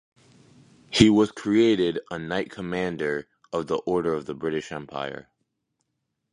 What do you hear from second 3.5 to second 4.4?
of the Order of the